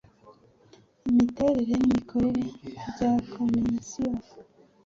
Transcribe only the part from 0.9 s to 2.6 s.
imiterere n imikorere